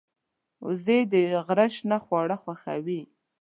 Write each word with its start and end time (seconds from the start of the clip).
وزې 0.67 0.99
د 1.11 1.13
غره 1.45 1.67
شنه 1.75 1.97
خواړه 2.05 2.35
خوښوي 2.43 3.01